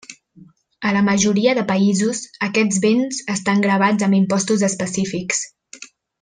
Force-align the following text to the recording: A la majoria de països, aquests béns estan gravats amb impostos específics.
A 0.91 0.93
la 0.95 1.01
majoria 1.09 1.53
de 1.59 1.63
països, 1.71 2.21
aquests 2.47 2.79
béns 2.87 3.21
estan 3.35 3.63
gravats 3.67 4.07
amb 4.09 4.19
impostos 4.23 4.65
específics. 4.71 5.45